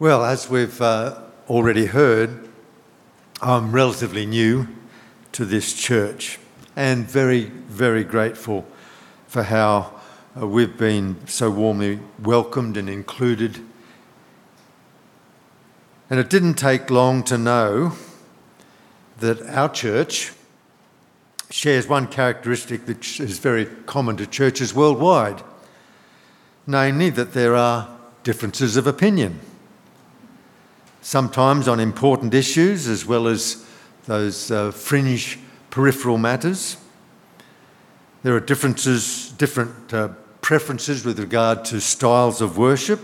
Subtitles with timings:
[0.00, 2.48] Well, as we've uh, already heard,
[3.42, 4.66] I'm relatively new
[5.32, 6.38] to this church
[6.74, 8.66] and very, very grateful
[9.28, 9.92] for how
[10.40, 13.58] uh, we've been so warmly welcomed and included.
[16.08, 17.92] And it didn't take long to know
[19.18, 20.32] that our church
[21.50, 25.42] shares one characteristic that is very common to churches worldwide,
[26.66, 27.86] namely that there are
[28.22, 29.40] differences of opinion
[31.02, 33.64] sometimes on important issues as well as
[34.06, 35.38] those uh, fringe
[35.70, 36.76] peripheral matters.
[38.22, 40.08] There are differences, different uh,
[40.42, 43.00] preferences with regard to styles of worship,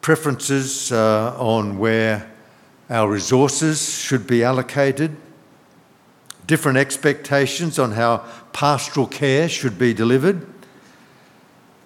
[0.00, 2.30] preferences uh, on where
[2.88, 5.16] our resources should be allocated,
[6.46, 10.44] different expectations on how pastoral care should be delivered,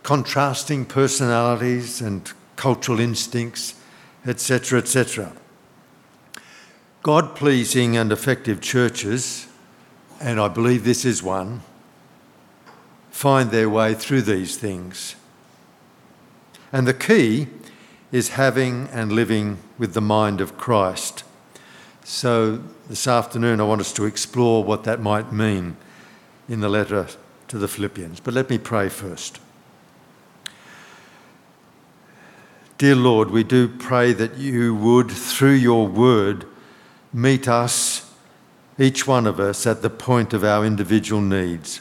[0.03, 3.75] contrasting personalities and cultural instincts
[4.27, 5.33] etc., etc.
[7.03, 9.47] God pleasing and effective churches,
[10.21, 11.61] and I believe this is one,
[13.11, 15.17] find their way through these things.
[16.73, 17.49] And the key
[18.11, 21.25] is having and living with the mind of Christ.
[22.05, 25.77] So this afternoon, I want us to explore what that might mean
[26.49, 27.09] in the letter
[27.49, 28.21] to the Philippians.
[28.21, 29.41] But let me pray first.
[32.85, 36.45] Dear Lord, we do pray that you would, through your word,
[37.15, 38.13] meet us,
[38.79, 41.81] each one of us, at the point of our individual needs,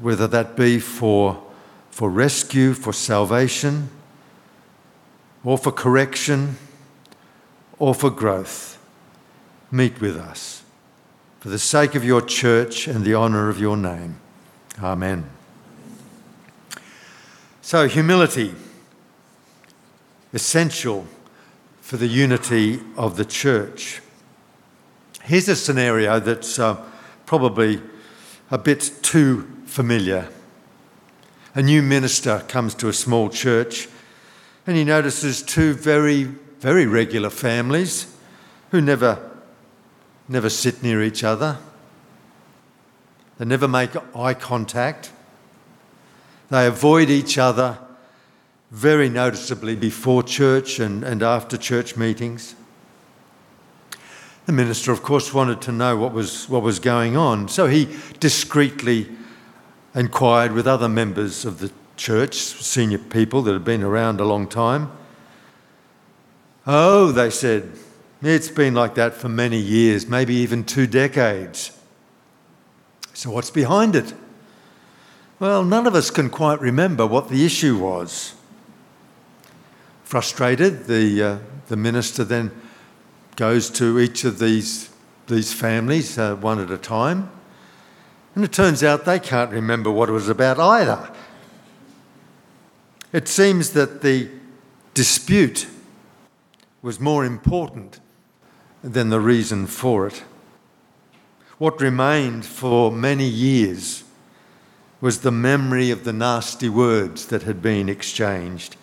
[0.00, 1.42] whether that be for,
[1.90, 3.90] for rescue, for salvation,
[5.42, 6.56] or for correction,
[7.80, 8.78] or for growth.
[9.72, 10.62] Meet with us
[11.40, 14.20] for the sake of your church and the honour of your name.
[14.80, 15.28] Amen.
[17.60, 18.54] So, humility
[20.34, 21.06] essential
[21.80, 24.02] for the unity of the church.
[25.22, 26.84] Here's a scenario that's uh,
[27.24, 27.80] probably
[28.50, 30.28] a bit too familiar.
[31.54, 33.88] A new minister comes to a small church
[34.66, 38.12] and he notices two very, very regular families
[38.70, 39.30] who never,
[40.28, 41.58] never sit near each other.
[43.38, 45.12] They never make eye contact.
[46.50, 47.78] They avoid each other
[48.74, 52.56] very noticeably before church and, and after church meetings.
[54.46, 57.96] The minister, of course, wanted to know what was, what was going on, so he
[58.18, 59.08] discreetly
[59.94, 64.48] inquired with other members of the church, senior people that had been around a long
[64.48, 64.90] time.
[66.66, 67.70] Oh, they said,
[68.22, 71.78] it's been like that for many years, maybe even two decades.
[73.12, 74.14] So, what's behind it?
[75.38, 78.33] Well, none of us can quite remember what the issue was.
[80.14, 82.52] Frustrated, the, uh, the minister then
[83.34, 84.88] goes to each of these,
[85.26, 87.28] these families uh, one at a time.
[88.36, 91.10] And it turns out they can't remember what it was about either.
[93.12, 94.30] It seems that the
[94.94, 95.66] dispute
[96.80, 97.98] was more important
[98.84, 100.22] than the reason for it.
[101.58, 104.04] What remained for many years
[105.00, 108.76] was the memory of the nasty words that had been exchanged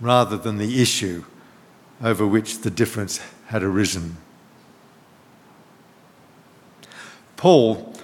[0.00, 1.24] rather than the issue
[2.02, 4.16] over which the difference had arisen.
[7.36, 7.94] Paul,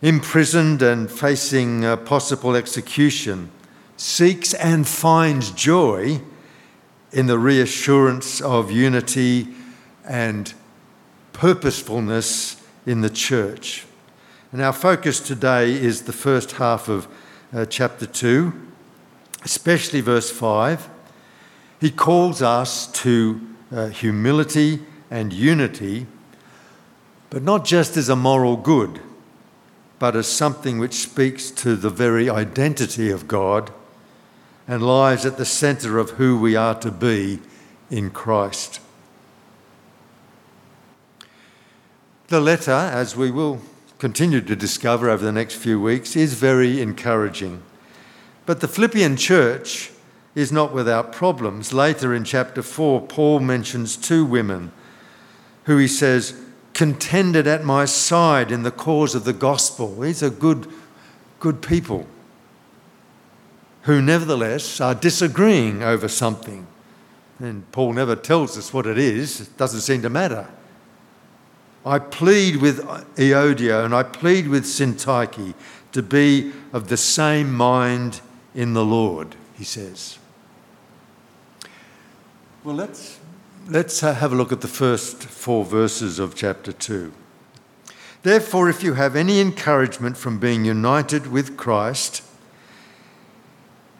[0.00, 3.50] imprisoned and facing possible execution,
[3.96, 6.20] seeks and finds joy
[7.12, 9.48] in the reassurance of unity
[10.04, 10.52] and
[11.32, 13.86] purposefulness in the church.
[14.50, 17.06] And our focus today is the first half of
[17.54, 18.52] uh, chapter 2,
[19.44, 20.88] especially verse 5.
[21.82, 23.40] He calls us to
[23.74, 24.78] uh, humility
[25.10, 26.06] and unity,
[27.28, 29.00] but not just as a moral good,
[29.98, 33.72] but as something which speaks to the very identity of God
[34.68, 37.40] and lies at the centre of who we are to be
[37.90, 38.78] in Christ.
[42.28, 43.60] The letter, as we will
[43.98, 47.60] continue to discover over the next few weeks, is very encouraging.
[48.46, 49.91] But the Philippian church
[50.34, 51.72] is not without problems.
[51.72, 54.72] Later in chapter 4, Paul mentions two women
[55.64, 56.40] who he says
[56.72, 60.00] contended at my side in the cause of the gospel.
[60.00, 60.72] These are good,
[61.38, 62.06] good people
[63.82, 66.66] who nevertheless are disagreeing over something.
[67.38, 70.48] And Paul never tells us what it is, it doesn't seem to matter.
[71.84, 72.80] I plead with
[73.16, 75.54] Euodia and I plead with Syntyche
[75.90, 78.20] to be of the same mind
[78.54, 80.18] in the Lord, he says.
[82.64, 83.18] Well, let's,
[83.66, 87.12] let's have a look at the first four verses of chapter 2.
[88.22, 92.22] Therefore, if you have any encouragement from being united with Christ,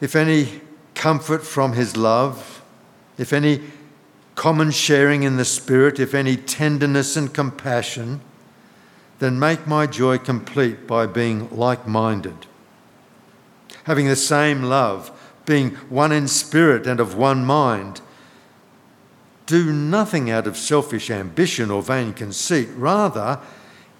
[0.01, 0.61] if any
[0.95, 2.63] comfort from his love,
[3.19, 3.63] if any
[4.37, 8.21] common sharing in the Spirit, if any tenderness and compassion,
[9.19, 12.47] then make my joy complete by being like minded,
[13.87, 15.11] having the same love,
[15.47, 18.01] being one in spirit and of one mind.
[19.53, 23.39] Do nothing out of selfish ambition or vain conceit, rather,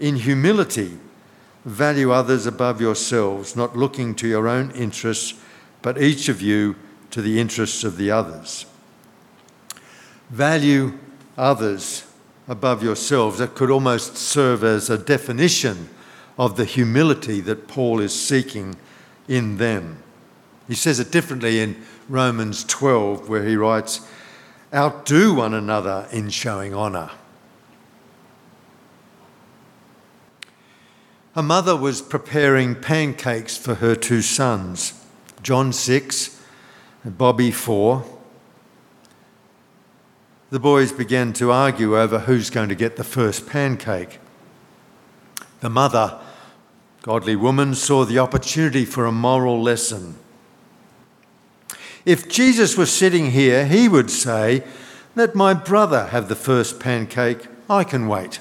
[0.01, 0.97] in humility,
[1.67, 5.39] value others above yourselves, not looking to your own interests,
[5.83, 6.77] but each of you
[7.11, 8.65] to the interests of the others.
[10.31, 10.99] Value
[11.37, 12.07] others
[12.49, 13.37] above yourselves.
[13.37, 15.91] That could almost serve as a definition
[16.39, 18.77] of the humility that Paul is seeking
[19.29, 20.03] in them.
[20.67, 21.77] He says it differently in
[22.09, 24.01] Romans 12, where he writes,
[24.75, 27.11] Outdo one another in showing honour.
[31.35, 34.95] A mother was preparing pancakes for her two sons,
[35.43, 36.41] John 6
[37.05, 38.05] and Bobby 4.
[40.51, 44.21] The boys began to argue over who's going to get the first pancake.
[45.61, 46.21] The mother,
[47.03, 50.17] godly woman, saw the opportunity for a moral lesson.
[52.05, 54.65] If Jesus was sitting here, he would say,
[55.15, 58.41] Let my brother have the first pancake, I can wait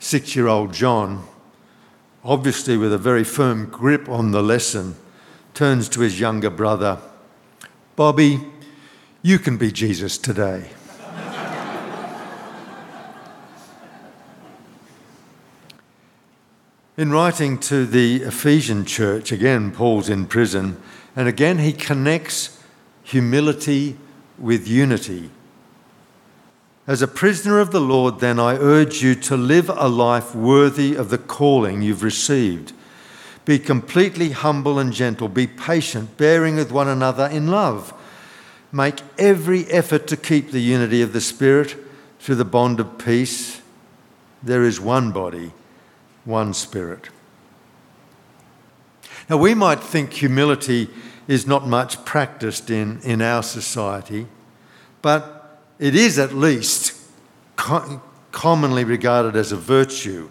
[0.00, 1.24] six year old John,
[2.24, 4.96] obviously with a very firm grip on the lesson,
[5.54, 6.98] turns to his younger brother
[7.96, 8.40] Bobby,
[9.20, 10.70] you can be Jesus today.
[16.96, 20.80] in writing to the Ephesian church, again, Paul's in prison,
[21.16, 22.62] and again he connects
[23.02, 23.96] humility
[24.38, 25.30] with unity.
[26.86, 30.96] As a prisoner of the Lord, then, I urge you to live a life worthy
[30.96, 32.72] of the calling you've received.
[33.44, 35.28] Be completely humble and gentle.
[35.28, 37.94] Be patient, bearing with one another in love.
[38.72, 41.76] Make every effort to keep the unity of the Spirit
[42.18, 43.60] through the bond of peace.
[44.42, 45.52] There is one body,
[46.24, 47.08] one Spirit.
[49.30, 50.90] Now, we might think humility
[51.28, 54.26] is not much practiced in, in our society,
[55.02, 57.00] but it is at least
[57.54, 60.28] co- commonly regarded as a virtue.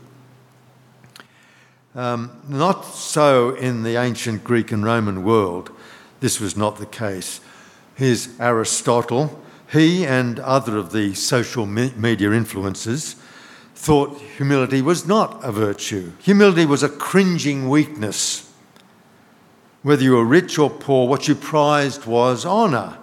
[1.95, 5.71] Um, not so in the ancient Greek and Roman world.
[6.19, 7.39] This was not the case.
[7.95, 9.41] Here's Aristotle.
[9.71, 13.15] He and other of the social me- media influencers
[13.75, 16.11] thought humility was not a virtue.
[16.19, 18.48] Humility was a cringing weakness.
[19.81, 22.97] Whether you were rich or poor, what you prized was honour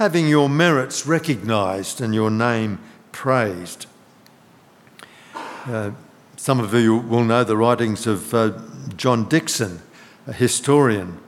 [0.00, 2.78] having your merits recognised and your name
[3.12, 3.84] praised.
[5.66, 5.90] Uh,
[6.38, 8.50] some of you will know the writings of uh,
[8.96, 9.82] John Dickson,
[10.26, 11.20] a historian.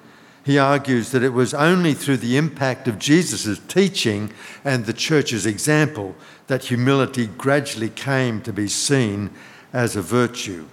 [0.42, 4.32] He argues that it was only through the impact of Jesus' teaching
[4.64, 9.28] and the church's example that humility gradually came to be seen
[9.74, 10.66] as a virtue.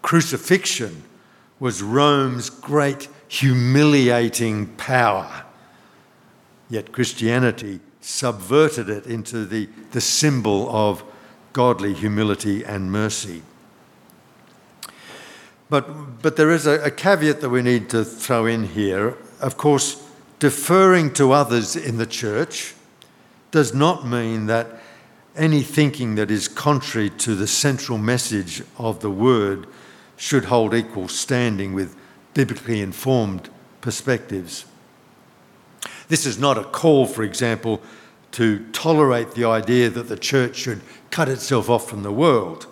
[0.00, 1.02] Crucifixion
[1.58, 5.44] was Rome's great humiliating power.
[6.68, 11.02] Yet Christianity subverted it into the, the symbol of
[11.52, 13.42] godly humility and mercy.
[15.68, 19.16] But, but there is a, a caveat that we need to throw in here.
[19.40, 20.06] Of course,
[20.38, 22.74] deferring to others in the church
[23.50, 24.80] does not mean that
[25.34, 29.66] any thinking that is contrary to the central message of the word
[30.16, 31.96] should hold equal standing with
[32.34, 33.48] biblically informed
[33.80, 34.64] perspectives.
[36.08, 37.82] This is not a call, for example,
[38.32, 42.66] to tolerate the idea that the church should cut itself off from the world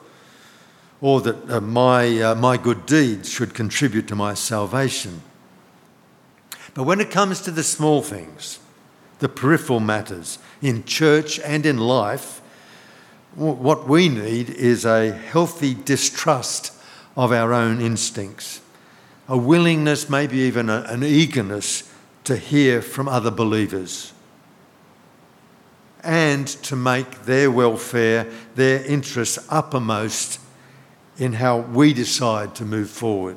[1.01, 5.23] or that uh, my, uh, my good deeds should contribute to my salvation.
[6.75, 8.59] But when it comes to the small things,
[9.21, 12.41] the peripheral matters in church and in life,
[13.37, 16.74] what we need is a healthy distrust
[17.17, 18.61] of our own instincts,
[19.29, 21.91] a willingness, maybe even a, an eagerness
[22.25, 24.13] to hear from other believers
[26.03, 30.39] and to make their welfare, their interests uppermost
[31.17, 33.37] in how we decide to move forward.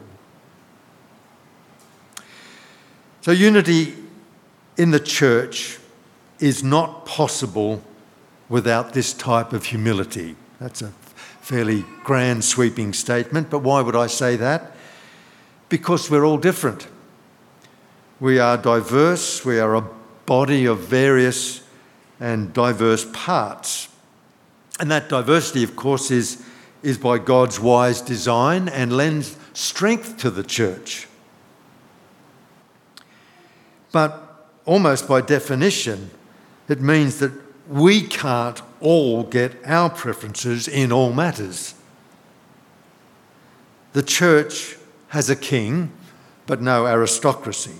[3.21, 3.93] So, unity
[4.77, 5.79] in the church
[6.39, 7.83] is not possible
[8.49, 10.35] without this type of humility.
[10.59, 10.93] That's a
[11.47, 14.73] fairly grand, sweeping statement, but why would I say that?
[15.69, 16.89] Because we're all different.
[18.19, 19.87] We are diverse, we are a
[20.25, 21.61] body of various
[22.19, 23.87] and diverse parts.
[24.81, 26.43] And that diversity, of course, is,
[26.83, 31.07] is by God's wise design and lends strength to the church.
[33.93, 36.11] But almost by definition,
[36.67, 37.31] it means that
[37.69, 41.73] we can't all get our preferences in all matters.
[43.93, 44.77] The church
[45.09, 45.91] has a king,
[46.45, 47.75] but no aristocracy.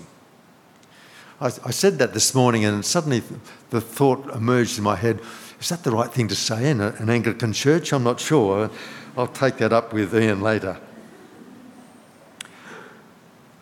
[1.40, 3.22] I, I, said that this morning, and suddenly
[3.70, 5.20] the thought emerged in my head
[5.60, 7.92] is that the right thing to say in an Anglican church?
[7.92, 8.70] I'm not sure.
[9.16, 10.78] I'll take that up with Ian later.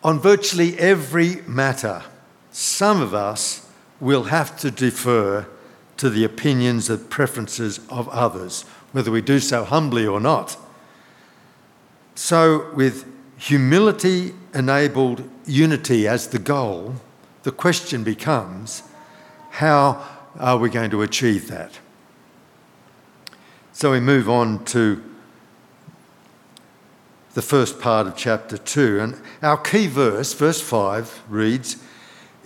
[0.04, 2.02] On virtually every matter,
[2.50, 3.68] some of us
[3.99, 5.47] will have to defer
[5.96, 8.62] to the opinions and preferences of others,
[8.92, 10.56] whether we do so humbly or not.
[12.14, 13.06] So, with
[13.38, 16.96] humility enabled unity as the goal,
[17.42, 18.82] the question becomes
[19.50, 20.04] how
[20.38, 21.78] are we going to achieve that?
[23.72, 25.02] So we move on to
[27.34, 29.00] the first part of chapter 2.
[29.00, 31.76] And our key verse, verse 5, reads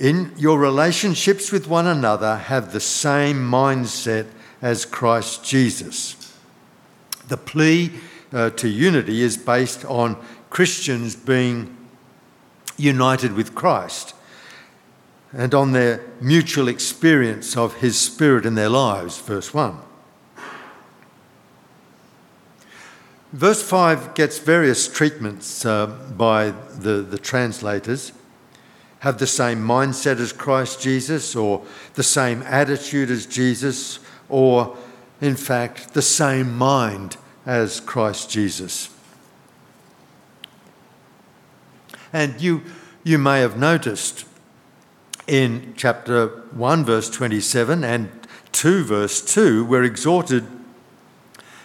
[0.00, 4.26] In your relationships with one another, have the same mindset
[4.62, 6.34] as Christ Jesus.
[7.28, 7.92] The plea
[8.32, 10.16] uh, to unity is based on
[10.48, 11.76] Christians being
[12.78, 14.14] united with Christ
[15.34, 19.76] and on their mutual experience of his spirit in their lives, verse 1.
[23.34, 28.12] Verse 5 gets various treatments uh, by the, the translators.
[29.00, 31.64] Have the same mindset as Christ Jesus, or
[31.94, 34.76] the same attitude as Jesus, or
[35.20, 38.90] in fact, the same mind as Christ Jesus.
[42.12, 42.62] And you,
[43.04, 44.24] you may have noticed
[45.26, 48.10] in chapter 1, verse 27, and
[48.52, 50.44] 2, verse 2, we're exhorted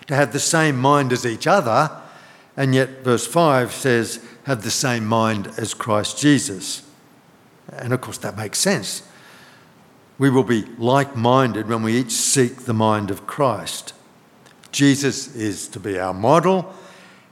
[0.07, 1.91] to have the same mind as each other,
[2.55, 6.84] and yet verse 5 says, have the same mind as Christ Jesus.
[7.71, 9.03] And of course, that makes sense.
[10.17, 13.93] We will be like minded when we each seek the mind of Christ.
[14.71, 16.73] Jesus is to be our model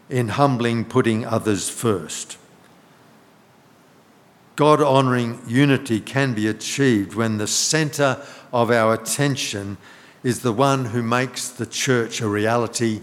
[0.10, 2.38] in humbling, putting others first.
[4.56, 8.22] God honouring unity can be achieved when the centre
[8.52, 9.78] of our attention
[10.24, 13.02] is the one who makes the church a reality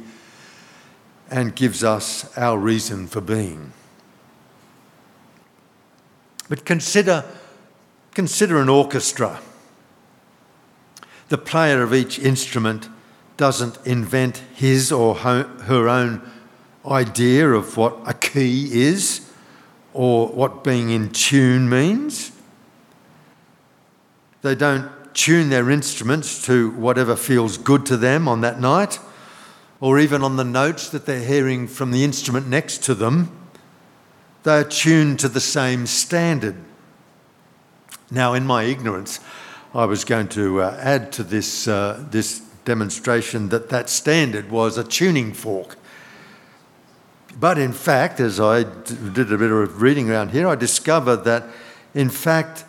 [1.31, 3.73] and gives us our reason for being.
[6.50, 7.25] But consider,
[8.12, 9.40] consider an orchestra.
[11.28, 12.88] The player of each instrument
[13.37, 16.28] doesn't invent his or her own
[16.85, 19.30] idea of what a key is
[19.95, 22.33] or what being in tune means.
[24.42, 28.99] They don't tune their instruments to whatever feels good to them on that night,
[29.80, 33.39] or even on the notes that they're hearing from the instrument next to them.
[34.42, 36.56] They are tuned to the same standard.
[38.11, 39.20] Now, in my ignorance,
[39.75, 44.78] I was going to uh, add to this, uh, this demonstration that that standard was
[44.78, 45.76] a tuning fork.
[47.38, 51.44] But in fact, as I did a bit of reading around here, I discovered that
[51.94, 52.64] in fact,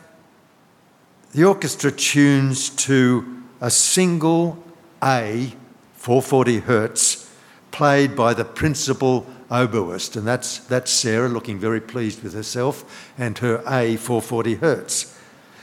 [1.32, 4.64] the orchestra tunes to a single
[5.04, 5.54] A,
[5.94, 7.30] 440 hertz,
[7.72, 13.38] played by the principal oboist, and that's, that's Sarah looking very pleased with herself and
[13.40, 15.18] her A, 440 hertz.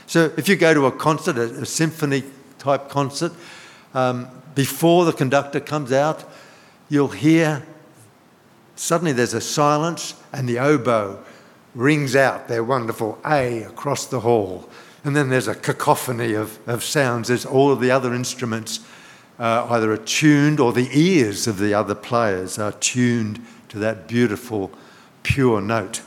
[0.07, 2.23] So if you go to a concert, a, a symphony
[2.59, 3.33] type concert,
[3.93, 6.23] um, before the conductor comes out,
[6.89, 7.63] you'll hear
[8.79, 11.21] Suddenly there's a silence, and the oboe
[11.75, 14.69] rings out their wonderful A across the hall.
[15.03, 18.79] And then there's a cacophony of, of sounds as all of the other instruments
[19.37, 24.07] uh, either are tuned or the ears of the other players are tuned to that
[24.07, 24.71] beautiful,
[25.23, 26.01] pure note.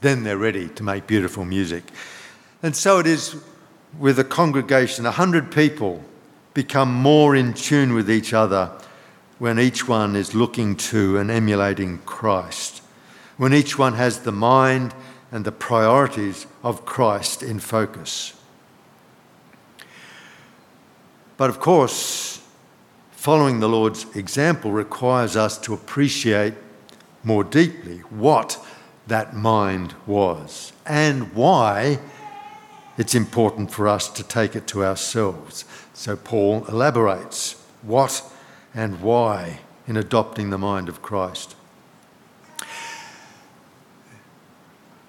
[0.00, 1.84] Then they're ready to make beautiful music.
[2.62, 3.36] And so it is
[3.98, 6.02] with a congregation, a hundred people
[6.52, 8.70] become more in tune with each other
[9.38, 12.82] when each one is looking to and emulating Christ,
[13.36, 14.94] when each one has the mind
[15.32, 18.34] and the priorities of Christ in focus.
[21.36, 22.23] But of course,
[23.24, 26.52] following the Lord's example requires us to appreciate
[27.22, 28.62] more deeply what
[29.06, 31.98] that mind was and why
[32.98, 35.64] it's important for us to take it to ourselves.
[35.94, 38.22] So Paul elaborates what
[38.74, 41.56] and why in adopting the mind of Christ.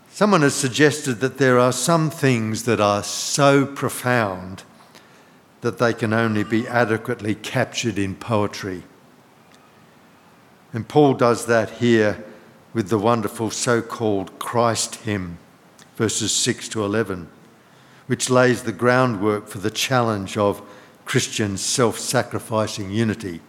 [0.09, 4.63] Someone has suggested that there are some things that are so profound
[5.65, 8.83] that they can only be adequately captured in poetry.
[10.71, 12.23] And Paul does that here
[12.75, 15.39] with the wonderful so called Christ hymn,
[15.95, 17.27] verses 6 to 11,
[18.05, 20.61] which lays the groundwork for the challenge of
[21.03, 23.41] Christian self sacrificing unity.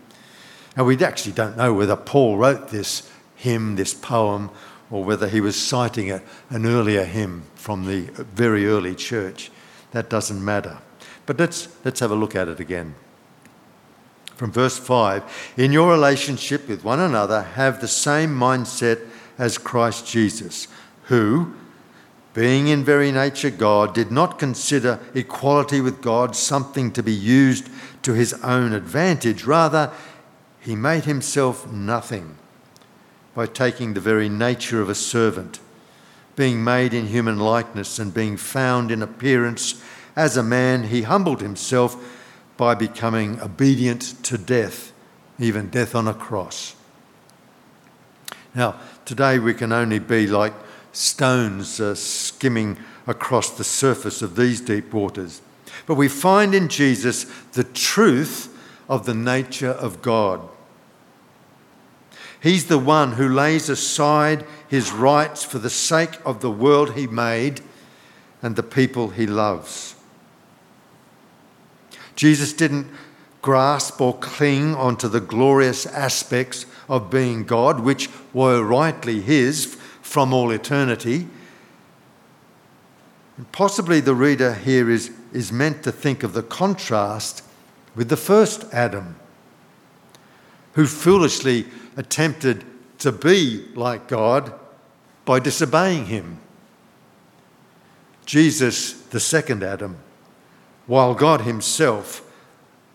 [0.74, 4.48] Now, we actually don't know whether Paul wrote this hymn, this poem,
[4.90, 9.50] or whether he was citing an earlier hymn from the very early church.
[9.90, 10.78] That doesn't matter.
[11.26, 12.94] But let's, let's have a look at it again.
[14.36, 19.00] From verse 5 In your relationship with one another, have the same mindset
[19.38, 20.68] as Christ Jesus,
[21.04, 21.54] who,
[22.32, 27.68] being in very nature God, did not consider equality with God something to be used
[28.02, 29.44] to his own advantage.
[29.44, 29.90] Rather,
[30.60, 32.36] he made himself nothing
[33.34, 35.60] by taking the very nature of a servant,
[36.36, 39.82] being made in human likeness and being found in appearance
[40.16, 41.96] as a man, he humbled himself
[42.56, 44.92] by becoming obedient to death,
[45.38, 46.74] even death on a cross.
[48.54, 50.54] Now, today we can only be like
[50.92, 55.42] stones uh, skimming across the surface of these deep waters.
[55.84, 58.56] But we find in Jesus the truth
[58.88, 60.40] of the nature of God.
[62.40, 67.06] He's the one who lays aside his rights for the sake of the world he
[67.06, 67.60] made
[68.42, 69.95] and the people he loves.
[72.16, 72.88] Jesus didn't
[73.42, 80.32] grasp or cling onto the glorious aspects of being God, which were rightly his from
[80.32, 81.28] all eternity.
[83.36, 87.44] And possibly the reader here is, is meant to think of the contrast
[87.94, 89.16] with the first Adam,
[90.72, 92.64] who foolishly attempted
[92.98, 94.52] to be like God
[95.24, 96.38] by disobeying him.
[98.24, 99.98] Jesus, the second Adam,
[100.86, 102.22] while God Himself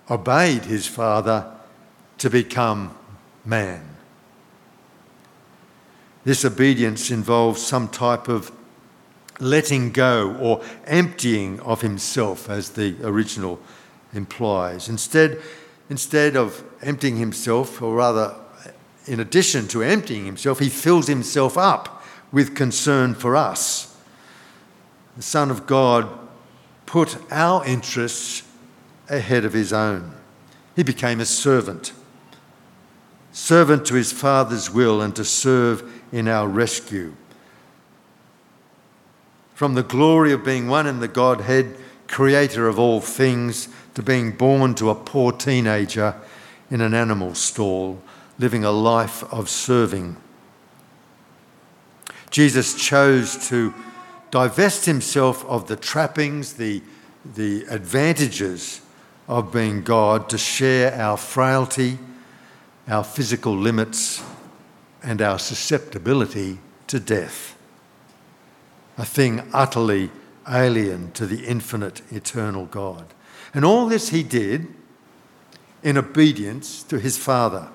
[0.10, 1.51] obeyed His Father
[2.17, 2.95] to become
[3.45, 3.91] man.
[6.23, 8.51] This obedience involves some type of
[9.39, 13.60] letting go or emptying of himself, as the original
[14.13, 14.88] implies.
[14.88, 15.41] Instead,
[15.89, 18.36] instead of emptying himself, or rather,
[19.08, 23.97] in addition to emptying himself, he fills himself up with concern for us.
[25.17, 26.08] The Son of God
[26.91, 28.43] put our interests
[29.08, 30.13] ahead of his own.
[30.75, 31.93] He became a servant,
[33.32, 37.15] servant to his Father's will and to serve in our rescue.
[39.56, 41.77] From the glory of being one in the Godhead,
[42.10, 46.13] creator of all things, to being born to a poor teenager
[46.69, 48.01] in an animal stall,
[48.38, 50.17] living a life of serving.
[52.32, 53.73] Jesus chose to
[54.32, 56.82] divest himself of the trappings, the,
[57.36, 58.82] the advantages
[59.28, 62.00] of being God, to share our frailty,
[62.88, 64.24] our physical limits,
[65.04, 67.58] and our susceptibility to death.
[68.98, 70.10] A thing utterly
[70.50, 73.06] alien to the infinite, eternal God.
[73.54, 74.67] And all this he did
[75.84, 77.70] in obedience to his Father.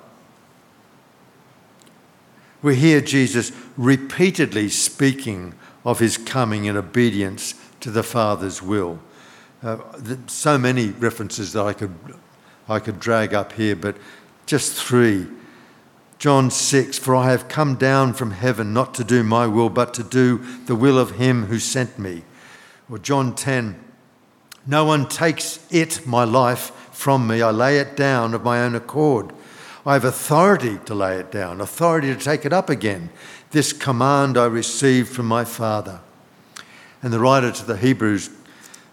[2.62, 5.54] We hear Jesus repeatedly speaking
[5.86, 8.98] of his coming in obedience to the Father's will.
[9.62, 9.78] Uh,
[10.26, 11.94] so many references that I could,
[12.68, 13.96] I could drag up here, but
[14.44, 15.28] just three.
[16.18, 19.94] John 6 For I have come down from heaven not to do my will, but
[19.94, 22.24] to do the will of him who sent me.
[22.90, 23.78] Or John 10
[24.66, 27.42] No one takes it, my life, from me.
[27.42, 29.32] I lay it down of my own accord.
[29.84, 33.10] I have authority to lay it down, authority to take it up again.
[33.50, 36.00] This command I received from my Father.
[37.02, 38.30] And the writer to the Hebrews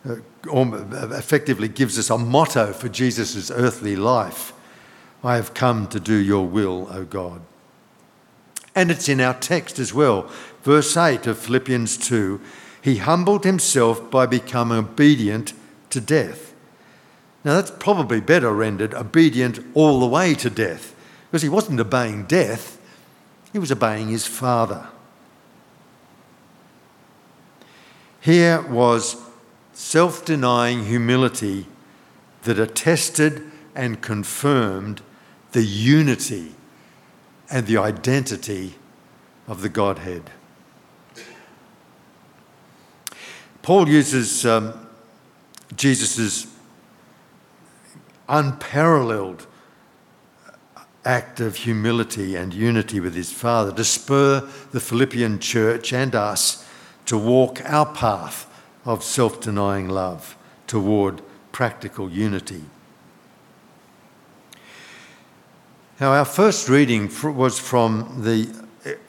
[0.07, 4.53] uh, effectively gives us a motto for Jesus' earthly life
[5.23, 7.41] I have come to do your will, O God.
[8.75, 10.29] And it's in our text as well.
[10.63, 12.41] Verse 8 of Philippians 2
[12.81, 15.53] He humbled himself by becoming obedient
[15.91, 16.53] to death.
[17.45, 20.95] Now, that's probably better rendered obedient all the way to death,
[21.29, 22.79] because he wasn't obeying death,
[23.53, 24.87] he was obeying his Father.
[28.19, 29.15] Here was
[29.73, 31.67] self denying humility
[32.43, 33.43] that attested
[33.75, 35.01] and confirmed
[35.51, 36.55] the unity
[37.49, 38.75] and the identity
[39.47, 40.31] of the Godhead.
[43.61, 44.87] Paul uses um,
[45.75, 46.47] Jesus'
[48.27, 49.47] unparalleled
[51.05, 56.67] act of humility and unity with his Father to spur the Philippian church and us
[57.05, 58.47] to walk our path
[58.85, 60.37] of self denying love
[60.67, 62.63] toward practical unity.
[65.99, 68.49] Now, our first reading was from the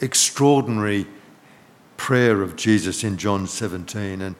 [0.00, 1.06] extraordinary
[1.96, 4.36] prayer of Jesus in John 17, and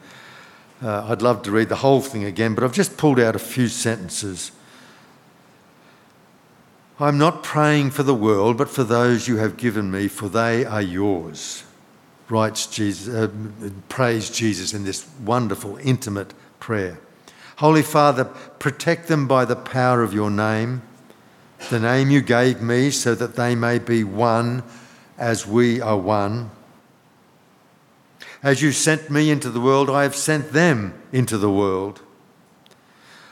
[0.81, 3.39] uh, I'd love to read the whole thing again, but I've just pulled out a
[3.39, 4.51] few sentences.
[6.97, 10.63] I'm not praying for the world, but for those you have given me, for they
[10.63, 11.63] are yours.
[12.29, 13.29] Writes Jesus, uh,
[13.89, 16.99] prays Jesus in this wonderful, intimate prayer.
[17.57, 20.81] Holy Father, protect them by the power of your name,
[21.69, 24.63] the name you gave me, so that they may be one
[25.17, 26.49] as we are one.
[28.41, 32.01] As you sent me into the world, I have sent them into the world.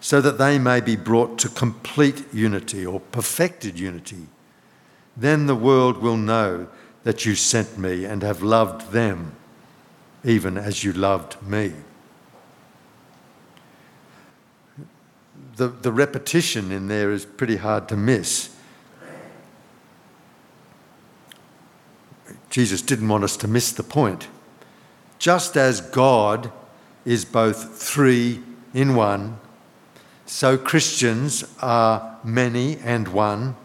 [0.00, 4.26] so that they may be brought to complete unity or perfected unity.
[5.16, 6.68] Then the world will know
[7.04, 9.32] that you sent me and have loved them,
[10.24, 11.72] even as you loved me.
[15.56, 18.54] The, the repetition in there is pretty hard to miss.
[22.50, 24.28] Jesus didn't want us to miss the point.
[25.18, 26.50] Just as God
[27.04, 28.42] is both three
[28.74, 29.38] in one,
[30.26, 33.56] so Christians are many and one,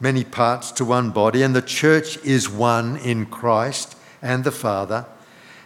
[0.00, 5.06] many parts to one body, and the church is one in Christ and the Father,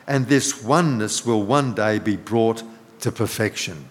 [0.06, 2.62] and this oneness will one day be brought
[3.00, 3.88] to perfection.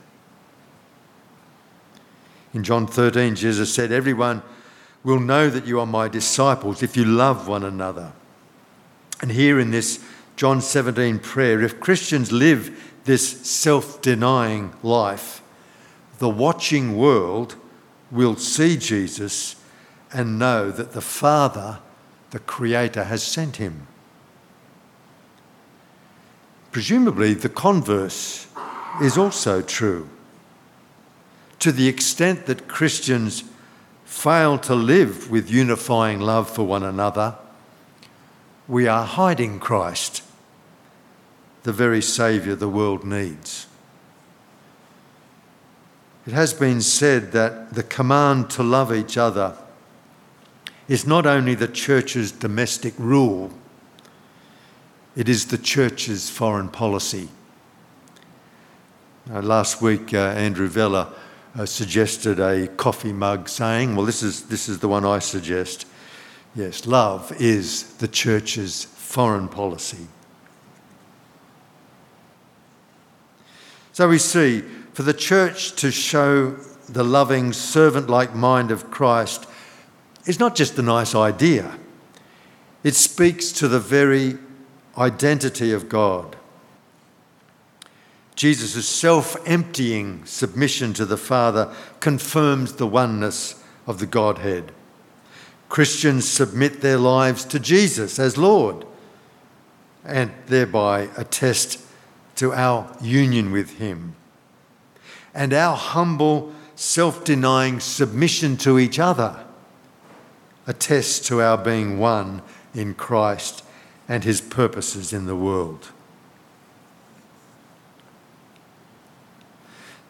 [2.54, 4.41] In John 13, Jesus said, Everyone
[5.04, 8.12] will know that you are my disciples if you love one another.
[9.22, 10.04] And here in this
[10.36, 15.38] John 17 prayer, if Christians live this self denying life,
[16.19, 17.55] the watching world
[18.12, 19.55] will see Jesus
[20.12, 21.79] and know that the Father,
[22.32, 23.88] the Creator, has sent him.
[26.71, 28.47] Presumably, the converse
[29.01, 30.10] is also true.
[31.60, 33.43] To the extent that Christians
[34.05, 37.36] fail to live with unifying love for one another,
[38.67, 40.23] we are hiding Christ,
[41.63, 43.67] the very Saviour the world needs.
[46.30, 49.58] It has been said that the command to love each other
[50.88, 53.52] is not only the church's domestic rule,
[55.15, 57.30] it is the church's foreign policy.
[59.28, 61.12] Last week, uh, Andrew Vella
[61.58, 65.88] uh, suggested a coffee mug saying, well, this is, this is the one I suggest.
[66.54, 70.06] Yes, love is the church's foreign policy.
[73.94, 76.52] So we see for the church to show
[76.88, 79.47] the loving, servant like mind of Christ
[80.25, 81.78] is not just a nice idea,
[82.84, 84.38] it speaks to the very
[84.97, 86.36] identity of God.
[88.36, 94.71] Jesus' self emptying submission to the Father confirms the oneness of the Godhead.
[95.67, 98.86] Christians submit their lives to Jesus as Lord
[100.06, 101.82] and thereby attest
[102.38, 104.15] to our union with Him.
[105.34, 109.46] And our humble, self denying submission to each other
[110.68, 112.42] attests to our being one
[112.74, 113.63] in Christ
[114.08, 115.92] and His purposes in the world.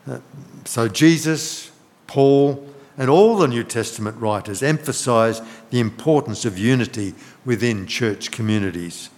[0.07, 0.19] Uh,
[0.65, 1.71] so, Jesus,
[2.07, 7.13] Paul, and all the New Testament writers emphasise the importance of unity
[7.45, 9.09] within church communities.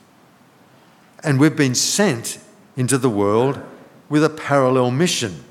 [1.24, 2.40] And we've been sent
[2.78, 3.60] into the world
[4.10, 5.44] with a parallel mission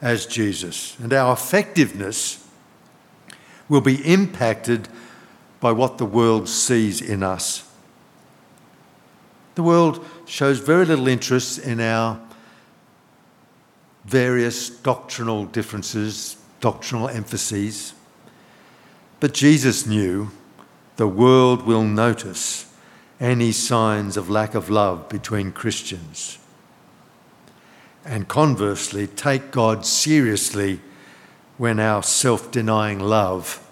[0.00, 0.96] as Jesus.
[0.98, 2.46] And our effectiveness
[3.68, 4.88] will be impacted
[5.60, 7.68] by what the world sees in us.
[9.54, 12.20] The world shows very little interest in our
[14.04, 17.94] various doctrinal differences, doctrinal emphases.
[19.18, 20.30] But Jesus knew
[20.96, 22.72] the world will notice
[23.18, 26.38] any signs of lack of love between Christians.
[28.06, 30.80] And conversely, take God seriously
[31.58, 33.68] when our self denying love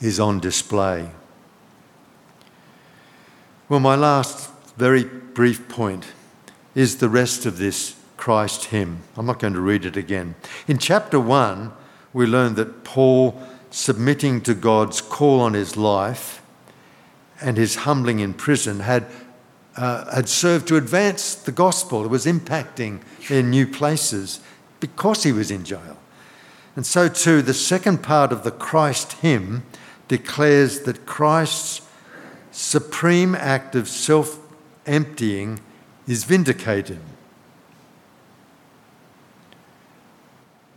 [0.00, 1.10] is on display.
[3.68, 6.12] Well, my last very brief point
[6.74, 9.02] is the rest of this Christ hymn.
[9.16, 10.34] I'm not going to read it again.
[10.68, 11.72] In chapter 1,
[12.12, 13.40] we learn that Paul,
[13.70, 16.42] submitting to God's call on his life
[17.40, 19.06] and his humbling in prison, had,
[19.76, 22.04] uh, had served to advance the gospel.
[22.04, 24.40] It was impacting in new places
[24.80, 25.96] because he was in jail.
[26.76, 29.64] And so, too, the second part of the Christ hymn
[30.08, 31.82] declares that Christ's
[32.52, 34.38] supreme act of self
[34.86, 35.60] emptying
[36.06, 37.00] is vindicated.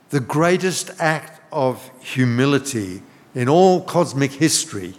[0.10, 3.02] The greatest act of humility
[3.34, 4.96] in all cosmic history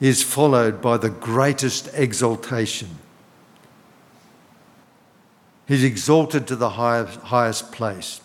[0.00, 2.88] is followed by the greatest exaltation.
[5.68, 8.22] He's exalted to the highest, place,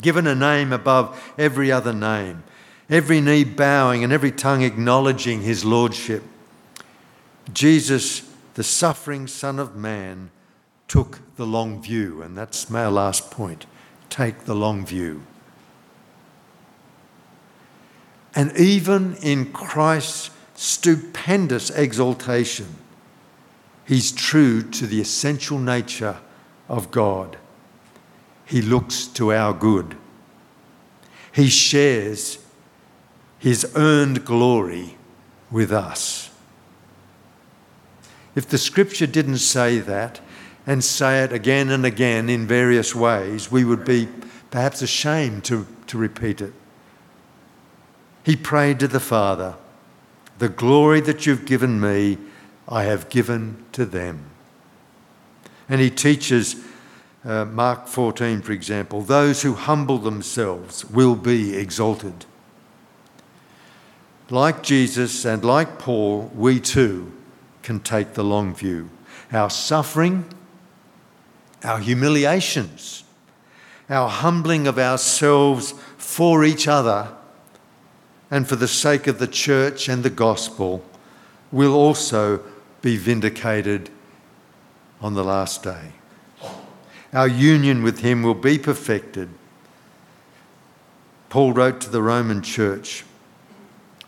[0.00, 2.44] given a name above every other name,
[2.88, 6.22] every knee bowing and every tongue acknowledging his lordship.
[7.52, 10.30] Jesus, the suffering Son of Man,
[10.86, 13.66] took the long view, and that's my last point
[14.08, 15.22] take the long view.
[18.36, 22.76] And even in Christ's stupendous exaltation,
[23.84, 26.18] he's true to the essential nature
[26.68, 27.36] of God.
[28.46, 29.96] He looks to our good.
[31.32, 32.38] He shares
[33.38, 34.96] his earned glory
[35.50, 36.30] with us.
[38.34, 40.20] If the scripture didn't say that,
[40.66, 44.08] and say it again and again in various ways, we would be
[44.50, 46.52] perhaps ashamed to, to repeat it.
[48.24, 49.56] He prayed to the Father,
[50.38, 52.18] The glory that you've given me,
[52.66, 54.30] I have given to them.
[55.68, 56.56] And he teaches,
[57.24, 62.26] uh, Mark 14, for example, those who humble themselves will be exalted.
[64.30, 67.12] Like Jesus and like Paul, we too
[67.62, 68.90] can take the long view.
[69.32, 70.24] Our suffering,
[71.62, 73.04] our humiliations,
[73.88, 77.12] our humbling of ourselves for each other
[78.30, 80.84] and for the sake of the church and the gospel
[81.52, 82.40] will also
[82.82, 83.90] be vindicated
[85.04, 85.92] on the last day.
[87.12, 89.28] Our union with Him will be perfected.
[91.28, 93.04] Paul wrote to the Roman church,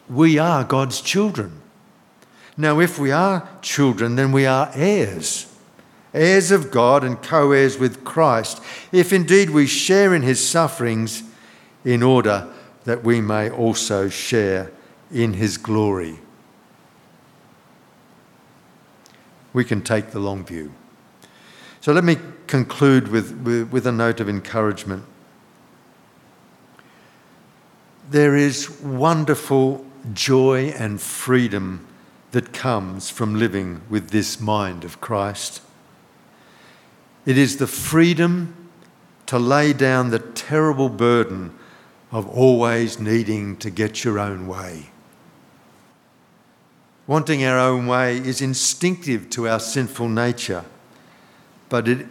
[0.08, 1.60] We are God's children.
[2.56, 5.52] Now, if we are children, then we are heirs
[6.14, 11.22] heirs of God and co heirs with Christ, if indeed we share in his sufferings,
[11.84, 12.48] in order
[12.84, 14.72] that we may also share
[15.12, 16.18] in his glory.
[19.52, 20.72] We can take the long view.
[21.86, 22.16] So let me
[22.48, 25.04] conclude with, with, with a note of encouragement.
[28.10, 31.86] There is wonderful joy and freedom
[32.32, 35.62] that comes from living with this mind of Christ.
[37.24, 38.68] It is the freedom
[39.26, 41.56] to lay down the terrible burden
[42.10, 44.90] of always needing to get your own way.
[47.06, 50.64] Wanting our own way is instinctive to our sinful nature,
[51.68, 52.06] but, it,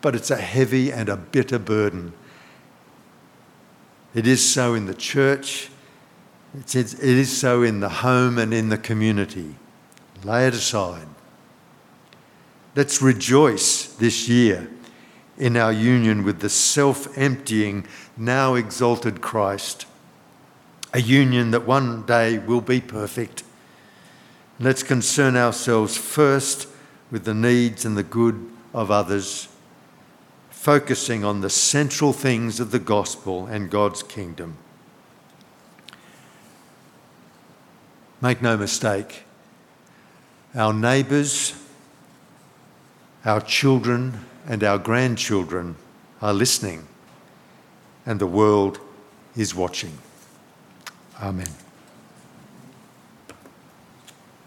[0.00, 2.12] but it's a heavy and a bitter burden.
[4.14, 5.70] It is so in the church,
[6.54, 9.54] it's, it is so in the home and in the community.
[10.24, 11.06] Lay it aside.
[12.74, 14.68] Let's rejoice this year
[15.38, 19.86] in our union with the self emptying, now exalted Christ.
[20.92, 23.44] A union that one day will be perfect.
[24.58, 26.68] Let's concern ourselves first
[27.10, 29.48] with the needs and the good of others,
[30.50, 34.56] focusing on the central things of the gospel and God's kingdom.
[38.20, 39.24] Make no mistake,
[40.54, 41.54] our neighbours,
[43.24, 45.76] our children and our grandchildren
[46.20, 46.86] are listening,
[48.04, 48.78] and the world
[49.36, 49.96] is watching.
[51.22, 51.48] Amen.